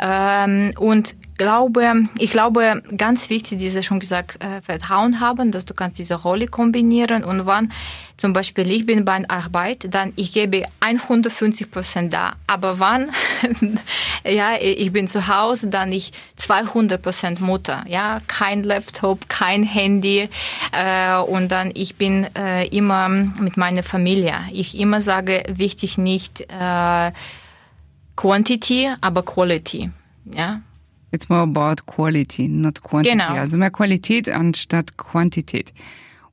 [0.00, 5.72] Ähm, und glaube, ich glaube, ganz wichtig, diese schon gesagt, äh, Vertrauen haben, dass du
[5.72, 7.72] kannst diese Rolle kombinieren und wann
[8.16, 12.32] zum Beispiel ich bin bei Arbeit, dann ich gebe 150 Prozent da.
[12.48, 13.12] Aber wann,
[14.24, 20.28] ja, ich bin zu Hause, dann ich 200 Prozent Mutter, ja, kein Laptop, kein Handy
[20.72, 24.34] äh, und dann ich bin äh, immer mit meiner Familie.
[24.52, 27.12] Ich immer sage, wichtig nicht äh,
[28.18, 29.90] Quantity, aber Quality,
[30.34, 30.60] ja.
[31.12, 33.12] It's more about quality, not quantity.
[33.16, 33.28] Genau.
[33.28, 35.72] Also mehr Qualität anstatt Quantität.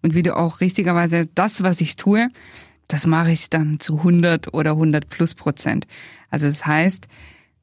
[0.02, 2.30] Und wie du auch richtigerweise das, was ich tue,
[2.88, 5.86] das mache ich dann zu 100 oder 100 plus Prozent.
[6.32, 7.08] Also das heißt,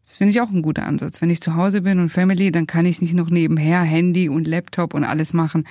[0.04, 1.20] das finde ich auch ein guter Ansatz.
[1.20, 4.46] Wenn ich zu Hause bin und Family, dann kann ich nicht noch nebenher Handy und
[4.46, 5.66] Laptop und alles machen.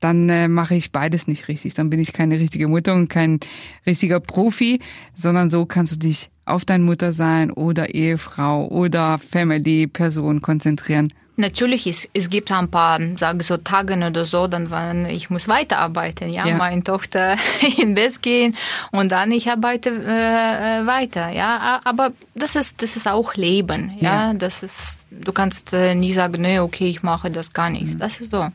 [0.00, 1.74] Dann äh, mache ich beides nicht richtig.
[1.74, 3.38] Dann bin ich keine richtige Mutter und kein
[3.86, 4.80] richtiger Profi,
[5.14, 11.12] sondern so kannst du dich auf deine Mutter sein oder Ehefrau oder Family-Person konzentrieren.
[11.36, 15.48] Natürlich, es, es gibt ein paar, sage so Tage oder so, dann wann ich muss
[15.48, 16.56] weiterarbeiten, ja, ja.
[16.56, 17.36] meine Tochter
[17.78, 18.54] in Bett gehen
[18.90, 24.32] und dann ich arbeite äh, weiter, ja, aber das ist das ist auch Leben, ja,
[24.32, 24.34] ja.
[24.34, 28.20] das ist, du kannst äh, nie sagen, nee, okay, ich mache das gar nicht, das
[28.20, 28.48] ist so.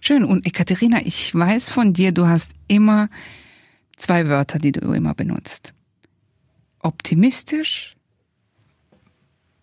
[0.00, 3.10] Schön und Ekaterina, ich weiß von dir, du hast immer
[3.98, 5.74] zwei Wörter, die du immer benutzt
[6.84, 7.94] optimistisch.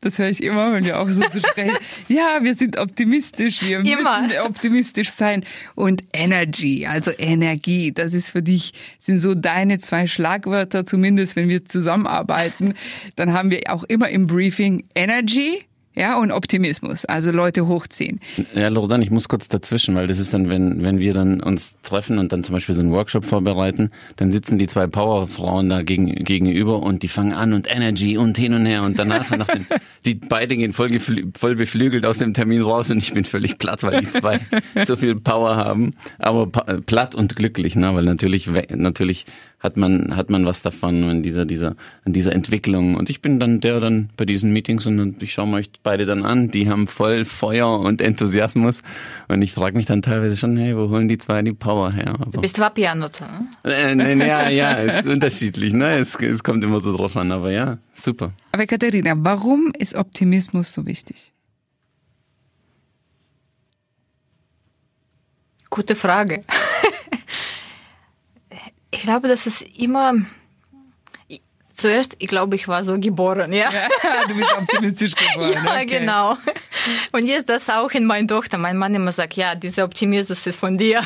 [0.02, 1.78] Das höre ich immer, wenn wir auch so sprechen.
[2.08, 4.24] ja, wir sind optimistisch, wir immer.
[4.24, 5.46] müssen optimistisch sein.
[5.76, 11.50] Und Energy, also Energie, das ist für dich, sind so deine zwei Schlagwörter, zumindest wenn
[11.50, 12.74] wir zusammenarbeiten.
[13.16, 18.22] Dann haben wir auch immer im Briefing Energy ja, und Optimismus, also Leute hochziehen.
[18.56, 21.76] Ja, Loredana, ich muss kurz dazwischen, weil das ist dann, wenn, wenn wir dann uns
[21.84, 25.82] treffen und dann zum Beispiel so einen Workshop vorbereiten, dann sitzen die zwei Powerfrauen da
[25.82, 29.48] gegen, gegenüber und die fangen an und Energy und hin und her und danach, nach
[29.48, 29.68] den,
[30.06, 30.98] die beide gehen voll,
[31.38, 34.40] voll beflügelt aus dem Termin raus und ich bin völlig platt, weil die zwei
[34.86, 39.26] so viel Power haben, aber platt und glücklich, ne, weil natürlich, natürlich
[39.62, 42.96] hat man, hat man was davon an dieser, dieser, an dieser Entwicklung.
[42.96, 46.08] Und ich bin dann der dann bei diesen Meetings und ich schaue mir euch beide
[46.08, 46.50] dann an.
[46.50, 48.82] Die haben voll Feuer und Enthusiasmus.
[49.28, 52.16] Und ich frage mich dann teilweise schon, hey, wo holen die zwei die Power her?
[52.20, 53.72] Aber, du bist Vapianote, ne?
[53.72, 56.00] Äh, nee, ja, ja, ist unterschiedlich, ne?
[56.00, 58.34] Es, es kommt immer so drauf an, aber ja, super.
[58.52, 61.32] Aber Katharina, warum ist Optimismus so wichtig?
[65.70, 66.44] Gute Frage.
[68.92, 70.14] Ich glaube, das ist immer
[71.82, 73.70] zuerst, ich glaube, ich war so geboren, ja.
[73.72, 73.88] ja
[74.28, 75.52] du bist optimistisch geboren.
[75.66, 75.86] ja, okay.
[75.86, 76.38] genau.
[77.12, 78.58] Und jetzt das auch in meiner Tochter.
[78.58, 81.02] Mein Mann immer sagt, ja, dieser Optimismus ist von dir.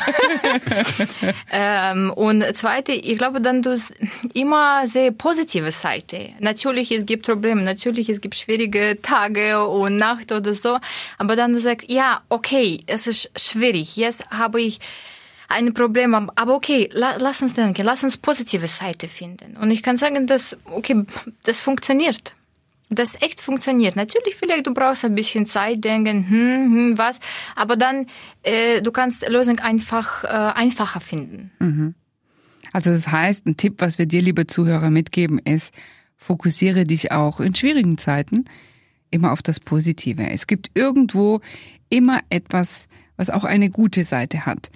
[1.50, 3.76] ähm, und zweite, ich glaube, dann du
[4.34, 6.30] immer sehr positive Seite.
[6.38, 10.78] Natürlich, es gibt Probleme, natürlich, es gibt schwierige Tage und Nacht oder so.
[11.18, 13.96] Aber dann du sagst, ja, okay, es ist schwierig.
[13.96, 14.78] Jetzt habe ich
[15.48, 16.30] ein Problem haben.
[16.34, 19.56] Aber okay, la, lass uns denken, lass uns positive Seite finden.
[19.56, 21.04] Und ich kann sagen, dass, okay,
[21.44, 22.34] das funktioniert.
[22.88, 23.96] Das echt funktioniert.
[23.96, 27.18] Natürlich, vielleicht du brauchst ein bisschen Zeit, denken, hm, hm, was,
[27.56, 28.06] aber dann,
[28.42, 31.50] äh, du kannst Lösung einfach, äh, einfacher finden.
[31.58, 31.94] Mhm.
[32.72, 35.74] Also das heißt, ein Tipp, was wir dir, liebe Zuhörer, mitgeben, ist,
[36.16, 38.44] fokussiere dich auch in schwierigen Zeiten
[39.10, 40.28] immer auf das Positive.
[40.28, 41.40] Es gibt irgendwo
[41.88, 44.70] immer etwas, was auch eine gute Seite hat.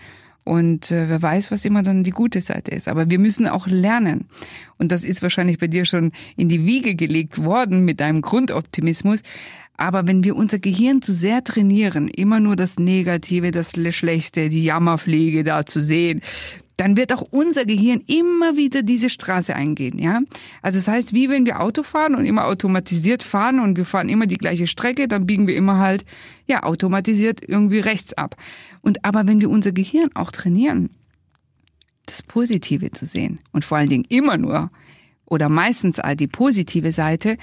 [0.44, 2.88] Und äh, wer weiß, was immer dann die gute Seite ist.
[2.88, 4.26] Aber wir müssen auch lernen.
[4.79, 9.20] Und das ist wahrscheinlich bei dir schon in die Wiege gelegt worden mit deinem Grundoptimismus.
[9.76, 14.64] Aber wenn wir unser Gehirn zu sehr trainieren, immer nur das Negative, das Schlechte, die
[14.64, 16.20] Jammerpflege da zu sehen,
[16.81, 20.21] dann wird auch unser Gehirn immer wieder diese Straße eingehen, ja?
[20.62, 24.09] Also das heißt, wie wenn wir Auto fahren und immer automatisiert fahren und wir fahren
[24.09, 26.07] immer die gleiche Strecke, dann biegen wir immer halt,
[26.47, 28.35] ja, automatisiert irgendwie rechts ab.
[28.81, 30.88] Und aber wenn wir unser Gehirn auch trainieren,
[32.07, 34.71] das Positive zu sehen und vor allen Dingen immer nur
[35.27, 37.37] oder meistens all die positive Seite,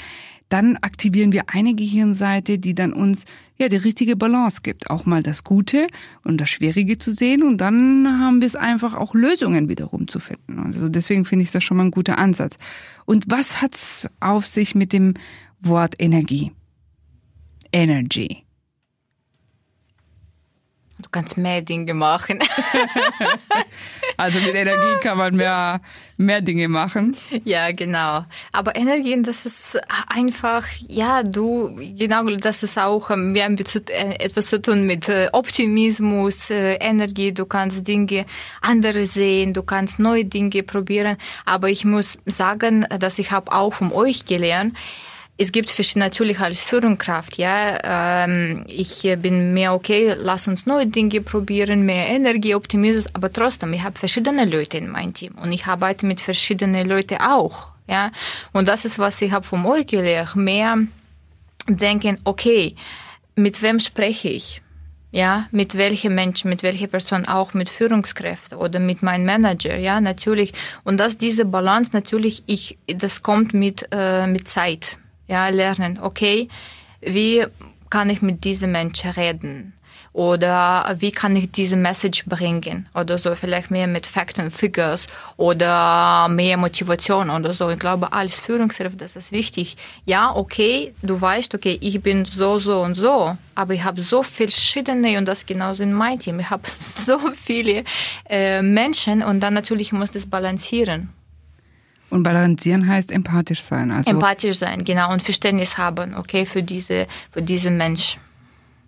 [0.49, 3.25] dann aktivieren wir eine Gehirnseite, die dann uns
[3.57, 5.87] ja die richtige Balance gibt, auch mal das Gute
[6.23, 10.19] und das Schwierige zu sehen und dann haben wir es einfach auch Lösungen wiederum zu
[10.19, 10.59] finden.
[10.59, 12.57] Also deswegen finde ich das schon mal ein guter Ansatz.
[13.05, 15.15] Und was hat's auf sich mit dem
[15.59, 16.51] Wort Energie?
[17.73, 18.46] Energy.
[20.99, 22.39] Du kannst mehr Dinge machen.
[24.17, 25.79] also mit Energie kann man mehr,
[26.17, 27.15] mehr Dinge machen.
[27.43, 28.25] Ja, genau.
[28.51, 34.15] Aber Energie, das ist einfach, ja, du, genau, das ist auch, ähm, wir haben äh,
[34.23, 37.31] etwas zu tun mit äh, Optimismus, äh, Energie.
[37.31, 38.25] Du kannst Dinge
[38.61, 41.17] andere sehen, du kannst neue Dinge probieren.
[41.45, 44.75] Aber ich muss sagen, dass ich habe auch von euch gelernt,
[45.37, 50.87] es gibt verschiedene, natürlich als Führungskraft, ja, ähm, ich bin mehr okay, lass uns neue
[50.87, 55.51] Dinge probieren, mehr Energie, Optimismus, aber trotzdem, ich habe verschiedene Leute in meinem Team und
[55.51, 58.11] ich arbeite mit verschiedenen Leuten auch, ja,
[58.51, 60.77] und das ist, was ich habe von euch gelernt, mehr
[61.67, 62.75] denken, okay,
[63.35, 64.61] mit wem spreche ich?
[65.11, 70.01] Ja, mit welchen Menschen, mit welcher Person, auch mit Führungskräften oder mit meinem Manager, ja,
[70.01, 70.51] natürlich.
[70.83, 76.47] Und dass diese Balance natürlich, ich, das kommt mit, äh, mit Zeit ja, lernen, okay,
[77.01, 77.45] wie
[77.89, 79.73] kann ich mit diesem Menschen reden?
[80.17, 82.89] Oder wie kann ich diese Message bringen?
[82.95, 85.05] Oder so, vielleicht mehr mit Facts and Figures
[85.37, 87.69] oder mehr Motivation oder so.
[87.69, 89.77] Ich glaube, als Führungskraft, das ist wichtig.
[90.05, 94.23] Ja, okay, du weißt, okay, ich bin so, so und so, aber ich habe so
[94.23, 96.39] verschiedene und das genauso in meinem Team.
[96.39, 97.83] Ich habe so viele
[98.27, 101.13] äh, Menschen und dann natürlich muss das balancieren.
[102.09, 103.91] Und balancieren heißt empathisch sein.
[103.91, 105.11] Also empathisch sein, genau.
[105.11, 108.17] Und Verständnis haben, okay, für diese, für diesen Mensch.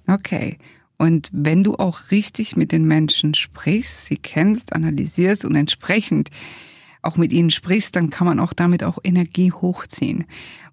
[0.07, 0.57] Okay.
[0.97, 6.29] Und wenn du auch richtig mit den Menschen sprichst, sie kennst, analysierst und entsprechend
[7.01, 10.25] auch mit ihnen sprichst, dann kann man auch damit auch Energie hochziehen.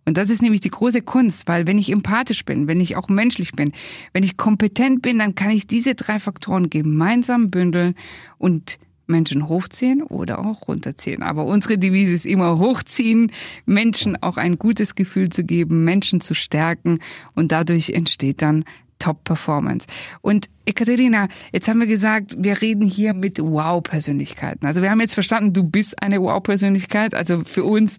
[0.05, 3.09] Und das ist nämlich die große Kunst, weil wenn ich empathisch bin, wenn ich auch
[3.09, 3.73] menschlich bin,
[4.13, 7.95] wenn ich kompetent bin, dann kann ich diese drei Faktoren gemeinsam bündeln
[8.39, 11.23] und Menschen hochziehen oder auch runterziehen.
[11.23, 13.33] Aber unsere Devise ist immer hochziehen,
[13.65, 17.01] Menschen auch ein gutes Gefühl zu geben, Menschen zu stärken
[17.35, 18.65] und dadurch entsteht dann
[18.99, 19.87] Top-Performance.
[20.23, 24.67] Und Ekaterina, jetzt haben wir gesagt, wir reden hier mit Wow-Persönlichkeiten.
[24.67, 27.15] Also wir haben jetzt verstanden, du bist eine Wow-Persönlichkeit.
[27.15, 27.99] Also für uns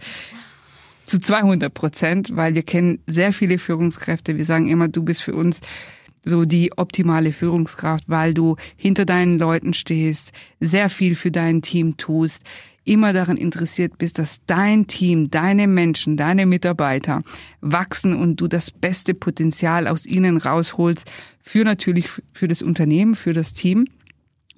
[1.03, 4.37] zu 200 Prozent, weil wir kennen sehr viele Führungskräfte.
[4.37, 5.61] Wir sagen immer, du bist für uns
[6.27, 11.97] so die optimale Führungskraft, weil du hinter deinen Leuten stehst, sehr viel für dein Team
[11.97, 12.43] tust,
[12.87, 17.23] immer daran interessiert bist, dass dein Team, deine Menschen, deine Mitarbeiter
[17.61, 21.09] wachsen und du das beste Potenzial aus ihnen rausholst
[21.41, 23.85] für natürlich für das Unternehmen, für das Team.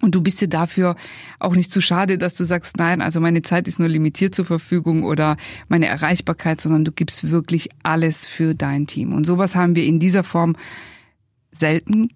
[0.01, 0.95] Und du bist dir dafür
[1.39, 4.45] auch nicht zu schade, dass du sagst, nein, also meine Zeit ist nur limitiert zur
[4.45, 5.35] Verfügung oder
[5.67, 9.11] meine Erreichbarkeit, sondern du gibst wirklich alles für dein Team.
[9.11, 10.55] Und sowas haben wir in dieser Form
[11.59, 12.09] selten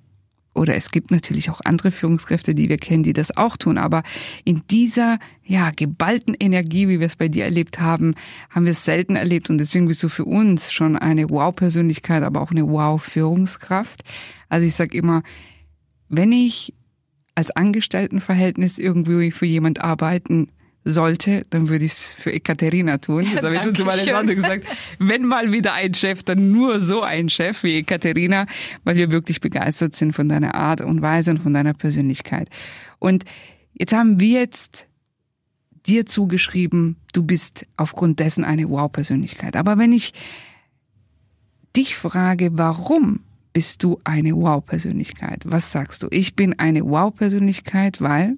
[0.56, 3.77] oder es gibt natürlich auch andere Führungskräfte, die wir kennen, die das auch tun.
[3.77, 4.03] Aber
[4.45, 8.13] in dieser, ja, geballten Energie, wie wir es bei dir erlebt haben,
[8.51, 9.49] haben wir es selten erlebt.
[9.49, 14.03] Und deswegen bist du für uns schon eine Wow-Persönlichkeit, aber auch eine Wow-Führungskraft.
[14.47, 15.23] Also ich sage immer,
[16.10, 16.75] wenn ich
[17.34, 20.49] als Angestelltenverhältnis irgendwie für jemand arbeiten
[20.86, 23.26] sollte, dann würde ich es für Ekaterina tun.
[23.34, 24.65] Das habe ich schon zu Alessandro gesagt.
[25.00, 28.48] Wenn mal wieder ein Chef, dann nur so ein Chef wie Ekaterina,
[28.84, 32.50] weil wir wirklich begeistert sind von deiner Art und Weise und von deiner Persönlichkeit.
[33.00, 33.24] Und
[33.74, 34.88] jetzt haben wir jetzt
[35.86, 39.56] dir zugeschrieben, du bist aufgrund dessen eine Wow-Persönlichkeit.
[39.56, 40.13] Aber wenn ich
[41.76, 43.22] dich frage, warum
[43.54, 45.43] bist du eine Wow-Persönlichkeit?
[45.46, 46.08] Was sagst du?
[46.10, 48.38] Ich bin eine Wow-Persönlichkeit, weil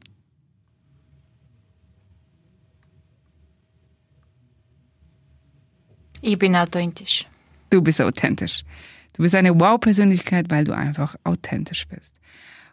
[6.28, 7.28] Ich bin authentisch.
[7.70, 8.64] Du bist authentisch.
[9.14, 12.14] Du bist eine Wow-Persönlichkeit, weil du einfach authentisch bist.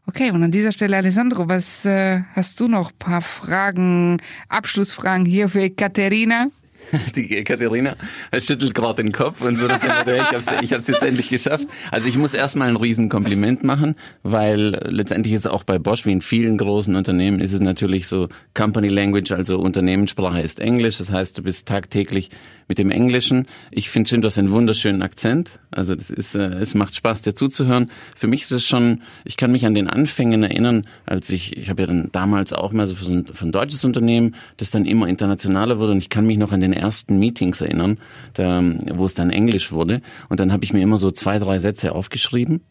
[0.06, 2.92] Okay, und an dieser Stelle, Alessandro, was äh, hast du noch?
[2.98, 6.46] Paar Fragen, Abschlussfragen hier für Katharina?
[7.16, 7.96] Die Katharina
[8.38, 11.68] schüttelt gerade den Kopf und so, ich habe es jetzt endlich geschafft.
[11.90, 16.12] Also ich muss erstmal ein Riesenkompliment machen, weil letztendlich ist es auch bei Bosch, wie
[16.12, 20.98] in vielen großen Unternehmen, ist es natürlich so Company Language, also Unternehmenssprache ist Englisch.
[20.98, 22.30] Das heißt, du bist tagtäglich
[22.68, 23.46] mit dem Englischen.
[23.70, 25.60] Ich finde schön, du hast einen wunderschönen Akzent.
[25.70, 27.90] Also das ist, äh, es macht Spaß, dir zuzuhören.
[28.16, 31.68] Für mich ist es schon, ich kann mich an den Anfängen erinnern, als ich, ich
[31.68, 34.86] habe ja dann damals auch mal so für ein, für ein deutsches Unternehmen, das dann
[34.86, 37.98] immer internationaler wurde und ich kann mich noch an den ersten Meetings erinnern,
[38.34, 38.62] da,
[38.94, 40.00] wo es dann Englisch wurde.
[40.28, 42.62] Und dann habe ich mir immer so zwei, drei Sätze aufgeschrieben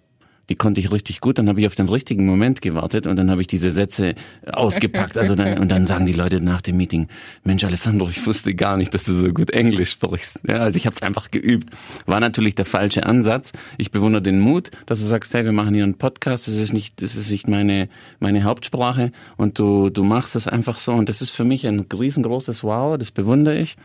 [0.51, 1.37] die konnte ich richtig gut.
[1.37, 4.15] Dann habe ich auf den richtigen Moment gewartet und dann habe ich diese Sätze
[4.51, 5.17] ausgepackt.
[5.17, 7.07] Also dann, und dann sagen die Leute nach dem Meeting,
[7.45, 10.41] Mensch, Alessandro, ich wusste gar nicht, dass du so gut Englisch sprichst.
[10.45, 11.69] Ja, also ich habe es einfach geübt.
[12.05, 13.53] War natürlich der falsche Ansatz.
[13.77, 16.49] Ich bewundere den Mut, dass du sagst, hey, wir machen hier einen Podcast.
[16.49, 17.87] Das ist nicht, das ist nicht meine
[18.19, 20.91] meine Hauptsprache und du du machst es einfach so.
[20.91, 22.97] Und das ist für mich ein riesengroßes Wow.
[22.97, 23.77] Das bewundere ich.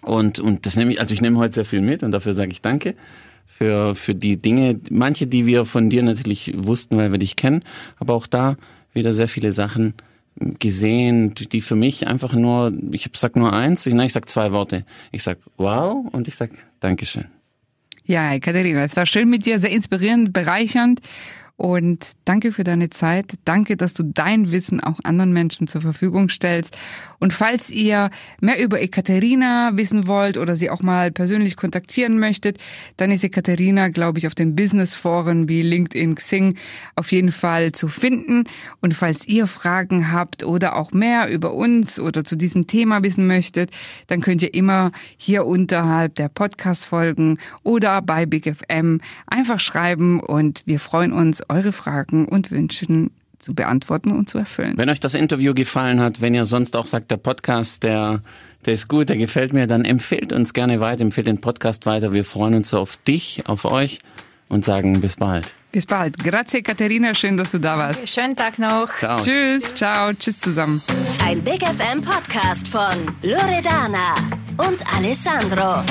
[0.00, 2.52] Und und das nehme ich, also ich nehme heute sehr viel mit und dafür sage
[2.52, 2.94] ich Danke
[3.46, 7.62] für, für die Dinge, manche, die wir von dir natürlich wussten, weil wir dich kennen,
[7.98, 8.56] aber auch da
[8.92, 9.94] wieder sehr viele Sachen
[10.36, 14.52] gesehen, die für mich einfach nur, ich sag nur eins, ich, nein, ich sag zwei
[14.52, 14.84] Worte.
[15.12, 17.26] Ich sag wow und ich sag Dankeschön.
[18.06, 21.00] Ja, Katharina, es war schön mit dir, sehr inspirierend, bereichernd
[21.56, 23.34] und danke für deine Zeit.
[23.44, 26.76] Danke, dass du dein Wissen auch anderen Menschen zur Verfügung stellst.
[27.20, 32.58] Und falls ihr mehr über Ekaterina wissen wollt oder sie auch mal persönlich kontaktieren möchtet,
[32.96, 36.56] dann ist Ekaterina, glaube ich, auf den Businessforen wie LinkedIn, Xing
[36.96, 38.44] auf jeden Fall zu finden.
[38.80, 43.28] Und falls ihr Fragen habt oder auch mehr über uns oder zu diesem Thema wissen
[43.28, 43.70] möchtet,
[44.08, 50.62] dann könnt ihr immer hier unterhalb der Podcast-Folgen oder bei Big FM einfach schreiben und
[50.66, 51.12] wir freuen
[51.44, 54.74] uns eure Fragen und Wünschen zu beantworten und zu erfüllen.
[54.76, 58.22] Wenn euch das Interview gefallen hat, wenn ihr sonst auch sagt, der Podcast, der,
[58.64, 62.12] der ist gut, der gefällt mir, dann empfehlt uns gerne weiter, empfehlt den Podcast weiter.
[62.12, 63.98] Wir freuen uns auf dich, auf euch
[64.48, 65.52] und sagen bis bald.
[65.72, 66.16] Bis bald.
[66.22, 67.14] Grazie, Katharina.
[67.14, 68.08] Schön, dass du da warst.
[68.08, 68.94] Schönen Tag noch.
[68.96, 69.20] Ciao.
[69.20, 69.74] Tschüss.
[69.74, 70.12] Ciao.
[70.12, 70.80] Tschüss zusammen.
[71.26, 74.14] Ein Big FM Podcast von Loredana
[74.56, 75.82] und Alessandro.